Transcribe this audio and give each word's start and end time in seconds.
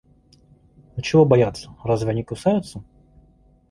Чего 1.03 1.25
бояться? 1.25 1.77
Разве 1.83 2.09
они 2.09 2.23
кусаются? 2.23 2.83